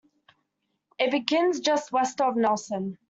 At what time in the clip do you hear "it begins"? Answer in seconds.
0.97-1.59